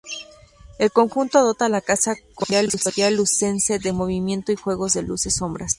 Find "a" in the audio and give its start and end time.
1.65-1.69